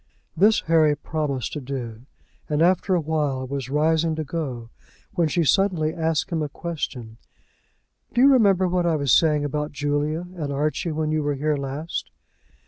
This 0.35 0.61
Harry 0.61 0.95
promised 0.97 1.53
to 1.53 1.61
do, 1.61 2.07
and 2.49 2.63
after 2.63 2.95
a 2.95 2.99
while 2.99 3.45
was 3.45 3.69
rising 3.69 4.15
to 4.15 4.23
go, 4.23 4.71
when 5.13 5.27
she 5.27 5.43
suddenly 5.43 5.93
asked 5.93 6.31
him 6.31 6.41
a 6.41 6.49
question. 6.49 7.17
"Do 8.11 8.21
you 8.21 8.27
remember 8.33 8.67
what 8.67 8.87
I 8.87 8.95
was 8.95 9.13
saying 9.13 9.45
about 9.45 9.73
Julia 9.73 10.21
and 10.35 10.51
Archie 10.51 10.91
when 10.91 11.11
you 11.11 11.21
were 11.21 11.35
here 11.35 11.55
last?" 11.55 12.09